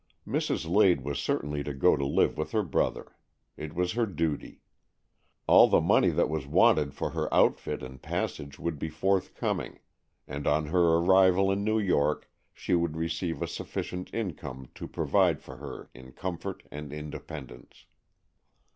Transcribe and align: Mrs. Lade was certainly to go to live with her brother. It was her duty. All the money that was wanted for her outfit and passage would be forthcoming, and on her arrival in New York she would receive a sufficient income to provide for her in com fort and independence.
Mrs. 0.27 0.67
Lade 0.67 1.01
was 1.01 1.19
certainly 1.19 1.61
to 1.63 1.75
go 1.75 1.95
to 1.95 2.03
live 2.03 2.35
with 2.35 2.53
her 2.53 2.63
brother. 2.63 3.15
It 3.55 3.75
was 3.75 3.91
her 3.93 4.07
duty. 4.07 4.63
All 5.45 5.67
the 5.67 5.79
money 5.79 6.09
that 6.09 6.27
was 6.27 6.47
wanted 6.47 6.95
for 6.95 7.11
her 7.11 7.31
outfit 7.31 7.83
and 7.83 8.01
passage 8.01 8.57
would 8.57 8.79
be 8.79 8.89
forthcoming, 8.89 9.77
and 10.27 10.47
on 10.47 10.65
her 10.65 10.95
arrival 10.97 11.51
in 11.51 11.63
New 11.63 11.77
York 11.77 12.27
she 12.51 12.73
would 12.73 12.97
receive 12.97 13.43
a 13.43 13.47
sufficient 13.47 14.11
income 14.11 14.69
to 14.73 14.87
provide 14.87 15.39
for 15.39 15.57
her 15.57 15.91
in 15.93 16.13
com 16.13 16.35
fort 16.39 16.63
and 16.71 16.91
independence. 16.91 17.85